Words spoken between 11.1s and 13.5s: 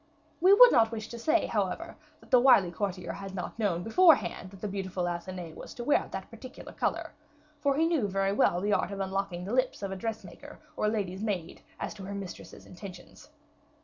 maid as to her mistress's intentions.